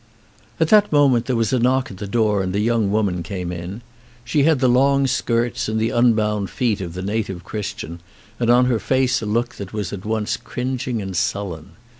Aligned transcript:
At 0.59 0.69
that 0.69 0.91
moment 0.91 1.27
there 1.27 1.35
was 1.35 1.53
a 1.53 1.59
knock 1.59 1.91
at 1.91 1.97
the 1.97 2.07
door 2.07 2.41
and 2.41 2.55
a 2.55 2.59
young 2.59 2.89
woman 2.89 3.21
came 3.21 3.51
in. 3.51 3.83
She 4.25 4.41
had 4.41 4.57
the 4.59 4.67
long 4.67 5.05
skirts 5.05 5.69
and 5.69 5.79
the 5.79 5.91
unbound 5.91 6.49
feet 6.49 6.81
of 6.81 6.95
the 6.95 7.03
native 7.03 7.43
Chris 7.43 7.71
tian, 7.71 7.99
and 8.39 8.49
on 8.49 8.65
her 8.65 8.79
face 8.79 9.21
a 9.21 9.27
look 9.27 9.53
that 9.57 9.73
was 9.73 9.93
at 9.93 10.03
once 10.03 10.37
cringing 10.37 11.03
and 11.03 11.15
sullen. 11.15 11.73